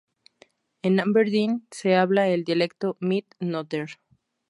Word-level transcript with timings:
En 0.81 0.99
Aberdeen 0.99 1.67
se 1.69 1.93
habla 1.95 2.27
el 2.27 2.43
dialecto 2.43 2.97
"Mid 3.01 3.25
Northern". 3.39 3.89